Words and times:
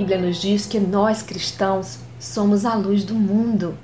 Bíblia 0.00 0.16
nos 0.16 0.40
diz 0.40 0.64
que 0.64 0.80
nós 0.80 1.20
cristãos 1.20 1.98
somos 2.18 2.64
a 2.64 2.74
luz 2.74 3.04
do 3.04 3.14
mundo. 3.14 3.76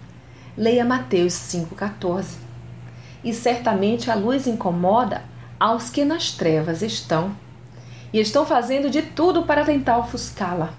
Leia 0.57 0.83
Mateus 0.83 1.35
5,14. 1.35 2.39
E 3.23 3.35
certamente 3.35 4.11
a 4.11 4.15
luz 4.15 4.47
incomoda 4.47 5.23
aos 5.61 5.91
que 5.91 6.07
nas 6.07 6.31
trevas 6.31 6.81
estão 6.81 7.37
e 8.15 8.19
estão 8.19 8.47
fazendo 8.47 8.89
de 8.89 9.03
tudo 9.03 9.43
para 9.43 9.63
tentar 9.63 9.99
ofuscá-la. 9.99 10.73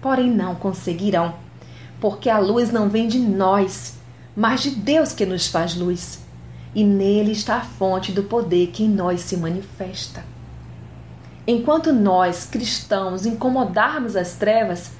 Porém, 0.00 0.30
não 0.30 0.54
conseguirão, 0.54 1.34
porque 2.00 2.30
a 2.30 2.38
luz 2.38 2.72
não 2.72 2.88
vem 2.88 3.08
de 3.08 3.18
nós, 3.18 3.98
mas 4.34 4.62
de 4.62 4.70
Deus 4.70 5.12
que 5.12 5.26
nos 5.26 5.48
faz 5.48 5.76
luz, 5.76 6.20
e 6.74 6.82
nele 6.82 7.32
está 7.32 7.56
a 7.56 7.60
fonte 7.60 8.10
do 8.10 8.22
poder 8.22 8.68
que 8.68 8.84
em 8.84 8.88
nós 8.88 9.20
se 9.20 9.36
manifesta. 9.36 10.24
Enquanto 11.50 11.94
nós, 11.94 12.44
cristãos, 12.44 13.24
incomodarmos 13.24 14.16
as 14.16 14.34
trevas, 14.34 14.90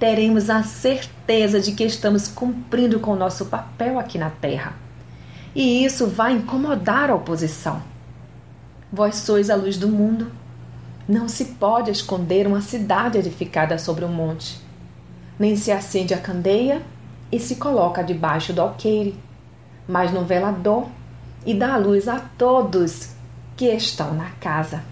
teremos 0.00 0.48
a 0.48 0.62
certeza 0.62 1.60
de 1.60 1.72
que 1.72 1.84
estamos 1.84 2.26
cumprindo 2.28 2.98
com 2.98 3.10
o 3.10 3.16
nosso 3.16 3.44
papel 3.44 3.98
aqui 3.98 4.16
na 4.16 4.30
terra. 4.30 4.72
E 5.54 5.84
isso 5.84 6.06
vai 6.06 6.32
incomodar 6.32 7.10
a 7.10 7.14
oposição. 7.14 7.82
Vós 8.90 9.16
sois 9.16 9.50
a 9.50 9.54
luz 9.54 9.76
do 9.76 9.86
mundo. 9.86 10.32
Não 11.06 11.28
se 11.28 11.44
pode 11.44 11.90
esconder 11.90 12.46
uma 12.46 12.62
cidade 12.62 13.18
edificada 13.18 13.76
sobre 13.76 14.02
um 14.02 14.12
monte. 14.12 14.58
Nem 15.38 15.56
se 15.56 15.70
acende 15.70 16.14
a 16.14 16.18
candeia 16.18 16.80
e 17.30 17.38
se 17.38 17.56
coloca 17.56 18.02
debaixo 18.02 18.54
do 18.54 18.62
alqueire, 18.62 19.14
mas 19.86 20.10
no 20.10 20.24
velador 20.24 20.88
e 21.44 21.52
dá 21.52 21.76
luz 21.76 22.08
a 22.08 22.18
todos 22.18 23.10
que 23.54 23.66
estão 23.66 24.14
na 24.14 24.30
casa. 24.40 24.82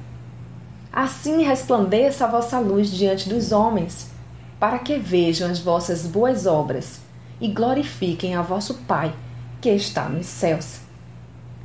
Assim 0.92 1.42
resplandeça 1.42 2.24
a 2.24 2.30
vossa 2.30 2.58
luz 2.58 2.90
diante 2.90 3.28
dos 3.28 3.52
homens, 3.52 4.10
para 4.58 4.78
que 4.78 4.98
vejam 4.98 5.50
as 5.50 5.58
vossas 5.58 6.06
boas 6.06 6.46
obras 6.46 7.00
e 7.40 7.48
glorifiquem 7.48 8.34
a 8.34 8.42
vosso 8.42 8.74
Pai 8.86 9.14
que 9.60 9.70
está 9.70 10.08
nos 10.08 10.26
céus. 10.26 10.80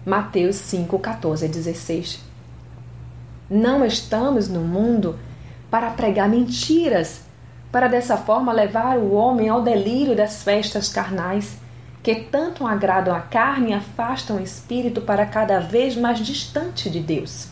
Mateus 0.05 0.55
5, 0.55 0.97
14 0.97 1.45
a 1.45 1.47
16. 1.47 2.19
Não 3.49 3.85
estamos 3.85 4.47
no 4.49 4.61
mundo 4.61 5.19
para 5.69 5.91
pregar 5.91 6.27
mentiras, 6.27 7.21
para 7.71 7.87
dessa 7.87 8.17
forma 8.17 8.51
levar 8.51 8.97
o 8.97 9.13
homem 9.13 9.47
ao 9.47 9.61
delírio 9.61 10.15
das 10.15 10.43
festas 10.43 10.89
carnais, 10.89 11.57
que 12.01 12.15
tanto 12.15 12.65
agradam 12.65 13.13
a 13.15 13.21
carne 13.21 13.69
e 13.69 13.73
afastam 13.73 14.37
o 14.37 14.43
espírito 14.43 15.01
para 15.01 15.25
cada 15.25 15.59
vez 15.59 15.95
mais 15.95 16.19
distante 16.19 16.89
de 16.89 16.99
Deus. 16.99 17.47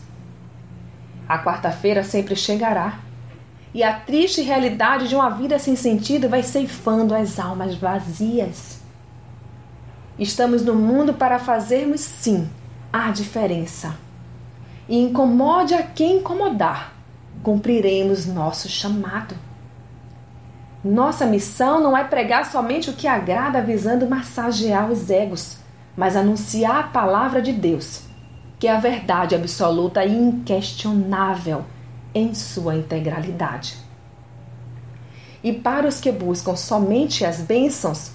A 1.30 1.38
quarta-feira 1.38 2.02
sempre 2.02 2.34
chegará. 2.34 2.98
E 3.72 3.84
a 3.84 3.92
triste 3.92 4.42
realidade 4.42 5.06
de 5.06 5.14
uma 5.14 5.30
vida 5.30 5.60
sem 5.60 5.76
sentido 5.76 6.28
vai 6.28 6.42
ceifando 6.42 7.14
as 7.14 7.38
almas 7.38 7.76
vazias. 7.76 8.80
Estamos 10.18 10.64
no 10.64 10.74
mundo 10.74 11.14
para 11.14 11.38
fazermos 11.38 12.00
sim 12.00 12.50
a 12.92 13.12
diferença. 13.12 13.94
E 14.88 14.98
incomode 14.98 15.72
a 15.72 15.84
quem 15.84 16.16
incomodar, 16.16 16.94
cumpriremos 17.44 18.26
nosso 18.26 18.68
chamado. 18.68 19.36
Nossa 20.82 21.26
missão 21.26 21.80
não 21.80 21.96
é 21.96 22.02
pregar 22.02 22.50
somente 22.50 22.90
o 22.90 22.94
que 22.94 23.06
agrada 23.06 23.62
visando 23.62 24.08
massagear 24.08 24.90
os 24.90 25.08
egos, 25.08 25.58
mas 25.96 26.16
anunciar 26.16 26.80
a 26.80 26.88
palavra 26.88 27.40
de 27.40 27.52
Deus 27.52 28.09
que 28.60 28.68
é 28.68 28.72
a 28.72 28.78
verdade 28.78 29.34
absoluta 29.34 30.04
e 30.04 30.14
inquestionável 30.14 31.64
em 32.14 32.34
sua 32.34 32.76
integralidade. 32.76 33.78
E 35.42 35.50
para 35.50 35.88
os 35.88 35.98
que 35.98 36.12
buscam 36.12 36.54
somente 36.54 37.24
as 37.24 37.40
bênçãos, 37.40 38.10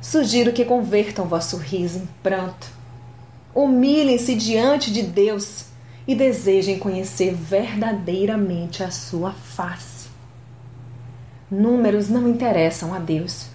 sugiro 0.00 0.52
que 0.52 0.64
convertam 0.64 1.28
vosso 1.28 1.56
riso 1.56 1.98
em 2.00 2.08
pranto. 2.24 2.66
Humilhem-se 3.54 4.34
diante 4.34 4.92
de 4.92 5.02
Deus 5.02 5.66
e 6.08 6.14
desejem 6.16 6.76
conhecer 6.76 7.32
verdadeiramente 7.32 8.82
a 8.82 8.90
sua 8.90 9.30
face. 9.30 10.08
Números 11.48 12.08
não 12.08 12.28
interessam 12.28 12.92
a 12.92 12.98
Deus, 12.98 13.46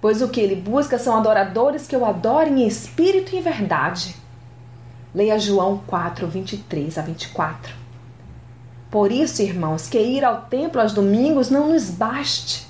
pois 0.00 0.22
o 0.22 0.28
que 0.28 0.40
ele 0.40 0.56
busca 0.56 0.98
são 0.98 1.14
adoradores 1.14 1.86
que 1.86 1.96
o 1.96 2.06
adorem 2.06 2.62
em 2.62 2.66
espírito 2.66 3.34
e 3.34 3.38
em 3.38 3.42
verdade. 3.42 4.16
Leia 5.16 5.38
João 5.38 5.80
4, 5.86 6.26
23 6.26 6.98
a 6.98 7.00
24. 7.00 7.74
Por 8.90 9.10
isso, 9.10 9.40
irmãos, 9.40 9.88
que 9.88 9.98
ir 9.98 10.22
ao 10.22 10.42
templo 10.42 10.78
aos 10.78 10.92
domingos 10.92 11.48
não 11.48 11.70
nos 11.70 11.88
baste, 11.88 12.66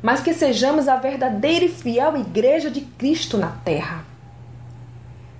mas 0.00 0.20
que 0.20 0.32
sejamos 0.32 0.86
a 0.86 0.94
verdadeira 0.94 1.64
e 1.64 1.68
fiel 1.68 2.16
igreja 2.16 2.70
de 2.70 2.82
Cristo 2.82 3.36
na 3.36 3.48
terra. 3.48 4.04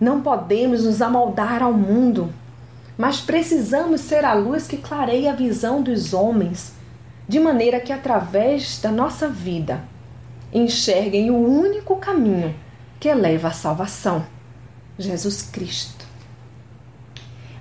Não 0.00 0.20
podemos 0.20 0.84
nos 0.84 1.00
amoldar 1.00 1.62
ao 1.62 1.72
mundo, 1.72 2.34
mas 2.98 3.20
precisamos 3.20 4.00
ser 4.00 4.24
a 4.24 4.34
luz 4.34 4.66
que 4.66 4.78
clareia 4.78 5.30
a 5.30 5.36
visão 5.36 5.80
dos 5.80 6.12
homens, 6.12 6.74
de 7.28 7.38
maneira 7.38 7.78
que, 7.78 7.92
através 7.92 8.80
da 8.80 8.90
nossa 8.90 9.28
vida, 9.28 9.84
enxerguem 10.52 11.30
o 11.30 11.36
único 11.36 11.94
caminho 11.98 12.52
que 12.98 13.14
leva 13.14 13.46
à 13.46 13.52
salvação: 13.52 14.26
Jesus 14.98 15.40
Cristo 15.42 16.02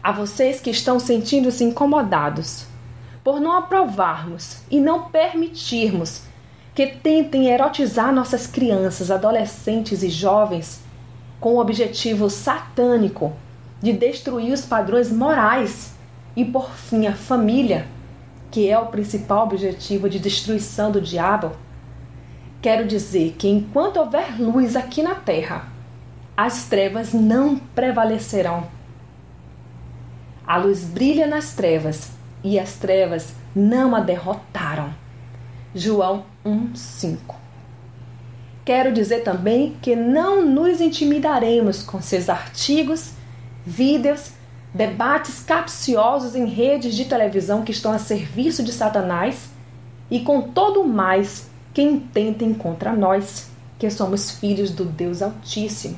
a 0.04 0.12
vocês 0.12 0.60
que 0.60 0.70
estão 0.70 1.00
sentindo-se 1.00 1.64
incomodados 1.64 2.66
por 3.24 3.40
não 3.40 3.56
aprovarmos 3.56 4.58
e 4.70 4.80
não 4.80 5.04
permitirmos 5.04 6.24
que 6.74 6.88
tentem 6.88 7.48
erotizar 7.48 8.14
nossas 8.14 8.48
crianças, 8.48 9.12
adolescentes 9.12 10.02
e 10.02 10.10
jovens 10.10 10.82
com 11.40 11.56
o 11.56 11.60
objetivo 11.60 12.30
satânico 12.30 13.34
de 13.82 13.94
destruir 13.94 14.54
os 14.54 14.62
padrões 14.62 15.12
morais 15.12 15.94
e, 16.36 16.46
por 16.46 16.72
fim, 16.72 17.08
a 17.08 17.14
família, 17.14 17.88
que 18.50 18.70
é 18.70 18.80
o 18.80 18.88
principal 18.88 19.44
objetivo 19.44 20.10
de 20.10 20.20
destruição 20.20 20.92
do 20.92 21.02
diabo, 21.02 21.52
quero 22.62 22.88
dizer 22.88 23.36
que 23.38 23.48
enquanto 23.48 23.98
houver 23.98 24.40
luz 24.40 24.76
aqui 24.76 25.04
na 25.04 25.16
terra, 25.16 25.68
as 26.38 26.66
trevas 26.66 27.14
não 27.14 27.58
prevalecerão 27.58 28.68
a 30.52 30.58
luz 30.58 30.84
brilha 30.84 31.28
nas 31.28 31.54
trevas 31.54 32.10
e 32.44 32.60
as 32.60 32.74
trevas 32.74 33.34
não 33.56 33.96
a 33.96 34.02
derrotaram. 34.02 34.94
João 35.74 36.26
1:5. 36.46 37.36
Quero 38.66 38.92
dizer 38.92 39.24
também 39.24 39.78
que 39.82 39.96
não 39.96 40.46
nos 40.46 40.82
intimidaremos 40.82 41.84
com 41.84 42.02
seus 42.02 42.28
artigos, 42.28 43.12
vídeos, 43.66 44.34
debates 44.74 45.42
capciosos 45.42 46.36
em 46.36 46.46
redes 46.46 46.96
de 46.96 47.06
televisão 47.06 47.62
que 47.64 47.72
estão 47.72 47.94
a 47.94 47.98
serviço 47.98 48.62
de 48.62 48.74
Satanás 48.74 49.52
e 50.10 50.20
com 50.20 50.42
todo 50.42 50.82
o 50.82 50.88
mais 50.88 51.50
que 51.74 51.82
intentem 51.82 52.54
contra 52.54 52.92
nós, 52.92 53.50
que 53.80 53.90
somos 53.90 54.32
filhos 54.32 54.70
do 54.70 54.84
Deus 54.84 55.22
Altíssimo. 55.22 55.98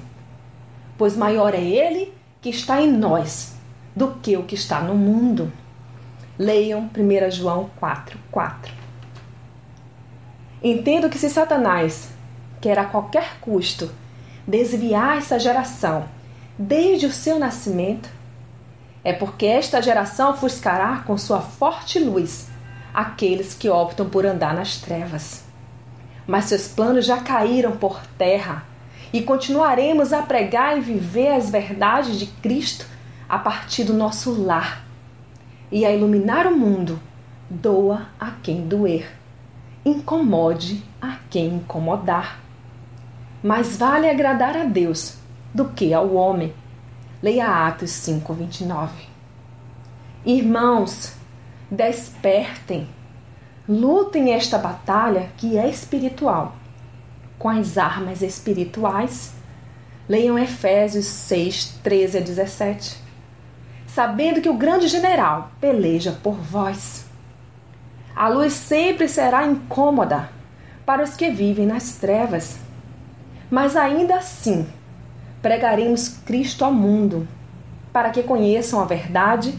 Pois 0.95 1.17
maior 1.17 1.55
é 1.55 1.63
Ele 1.63 2.13
que 2.39 2.51
está 2.51 2.79
em 2.79 2.91
nós 2.91 3.53
do 3.95 4.11
que 4.21 4.35
o 4.37 4.43
que 4.43 4.55
está 4.55 4.81
no 4.81 4.95
mundo. 4.95 5.51
Leiam 6.37 6.89
1 6.97 7.31
João 7.31 7.69
4, 7.79 8.17
4. 8.31 8.73
Entendo 10.63 11.09
que 11.09 11.19
se 11.19 11.29
Satanás 11.29 12.09
quer 12.61 12.79
a 12.79 12.85
qualquer 12.85 13.37
custo 13.41 13.91
desviar 14.47 15.17
essa 15.17 15.37
geração 15.37 16.05
desde 16.57 17.05
o 17.05 17.11
seu 17.11 17.37
nascimento, 17.37 18.09
é 19.03 19.11
porque 19.11 19.45
esta 19.45 19.81
geração 19.81 20.31
ofuscará 20.31 21.03
com 21.05 21.17
sua 21.17 21.41
forte 21.41 21.99
luz 21.99 22.47
aqueles 22.93 23.53
que 23.53 23.69
optam 23.69 24.09
por 24.09 24.25
andar 24.25 24.53
nas 24.53 24.77
trevas. 24.77 25.43
Mas 26.25 26.45
seus 26.45 26.67
planos 26.67 27.05
já 27.05 27.17
caíram 27.17 27.73
por 27.75 27.99
terra 28.17 28.63
e 29.11 29.21
continuaremos 29.21 30.13
a 30.13 30.21
pregar 30.21 30.77
e 30.77 30.81
viver 30.81 31.33
as 31.33 31.49
verdades 31.49 32.17
de 32.17 32.27
Cristo 32.27 32.92
a 33.33 33.39
partir 33.39 33.83
do 33.83 33.95
nosso 33.95 34.31
lar 34.43 34.85
e 35.71 35.87
a 35.87 35.91
iluminar 35.91 36.45
o 36.45 36.55
mundo, 36.55 36.99
doa 37.49 38.09
a 38.19 38.29
quem 38.43 38.67
doer, 38.67 39.11
incomode 39.83 40.83
a 41.01 41.17
quem 41.31 41.55
incomodar. 41.55 42.39
Mais 43.41 43.75
vale 43.75 44.07
agradar 44.07 44.55
a 44.55 44.65
Deus 44.65 45.17
do 45.51 45.65
que 45.65 45.95
ao 45.95 46.13
homem. 46.13 46.53
Leia 47.23 47.47
Atos 47.67 47.89
5:29. 47.89 48.91
Irmãos, 50.23 51.15
despertem. 51.71 52.87
Lutem 53.67 54.31
esta 54.31 54.59
batalha 54.59 55.31
que 55.37 55.57
é 55.57 55.67
espiritual 55.67 56.53
com 57.39 57.49
as 57.49 57.79
armas 57.79 58.21
espirituais. 58.21 59.33
Leiam 60.07 60.37
Efésios 60.37 61.07
6, 61.07 61.79
13 61.81 62.19
a 62.19 62.21
17 62.21 63.02
sabendo 63.93 64.41
que 64.41 64.49
o 64.49 64.55
grande 64.55 64.87
general 64.87 65.51
peleja 65.61 66.17
por 66.23 66.33
vós. 66.33 67.05
A 68.15 68.27
luz 68.27 68.53
sempre 68.53 69.07
será 69.07 69.45
incômoda 69.45 70.29
para 70.83 71.03
os 71.03 71.15
que 71.15 71.29
vivem 71.29 71.67
nas 71.67 71.95
trevas. 71.95 72.57
Mas 73.51 73.75
ainda 73.75 74.15
assim, 74.15 74.67
pregaremos 75.43 76.09
Cristo 76.09 76.65
ao 76.65 76.73
mundo, 76.73 77.27
para 77.91 78.09
que 78.09 78.23
conheçam 78.23 78.81
a 78.81 78.85
verdade 78.85 79.53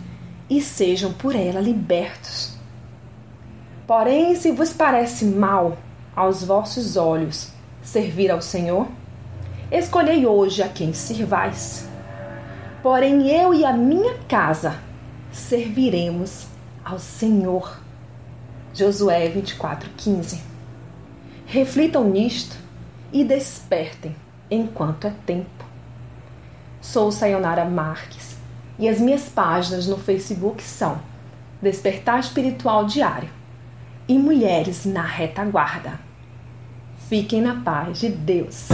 e 0.50 0.60
sejam 0.60 1.12
por 1.12 1.36
ela 1.36 1.60
libertos. 1.60 2.58
Porém, 3.86 4.34
se 4.34 4.50
vos 4.50 4.72
parece 4.72 5.26
mal 5.26 5.78
aos 6.14 6.42
vossos 6.42 6.96
olhos 6.96 7.52
servir 7.82 8.32
ao 8.32 8.42
Senhor, 8.42 8.88
escolhei 9.70 10.26
hoje 10.26 10.60
a 10.60 10.68
quem 10.68 10.92
sirvais. 10.92 11.93
Porém, 12.84 13.30
eu 13.30 13.54
e 13.54 13.64
a 13.64 13.72
minha 13.72 14.12
casa 14.28 14.76
serviremos 15.32 16.46
ao 16.84 16.98
Senhor. 16.98 17.80
Josué 18.74 19.26
24:15. 19.30 20.42
Reflitam 21.46 22.04
nisto 22.04 22.54
e 23.10 23.24
despertem 23.24 24.14
enquanto 24.50 25.06
é 25.06 25.12
tempo. 25.24 25.64
Sou 26.82 27.10
Sayonara 27.10 27.64
Marques 27.64 28.36
e 28.78 28.86
as 28.86 29.00
minhas 29.00 29.30
páginas 29.30 29.86
no 29.86 29.96
Facebook 29.96 30.62
são 30.62 31.00
Despertar 31.62 32.20
Espiritual 32.20 32.84
Diário 32.84 33.30
e 34.06 34.18
Mulheres 34.18 34.84
na 34.84 35.06
Retaguarda. 35.06 35.98
Fiquem 37.08 37.40
na 37.40 37.62
paz 37.62 38.00
de 38.00 38.10
Deus. 38.10 38.68